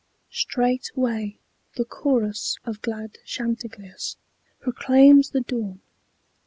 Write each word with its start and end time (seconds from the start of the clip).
Straightway 0.31 1.37
the 1.75 1.85
chorus 1.85 2.57
of 2.65 2.81
glad 2.81 3.19
chanticleers 3.23 4.17
Proclaims 4.59 5.29
the 5.29 5.41
dawn. 5.41 5.79